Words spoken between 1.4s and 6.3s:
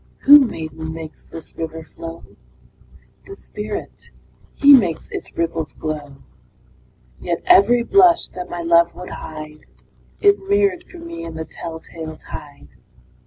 river flow? The Spirit he makes its ripples glow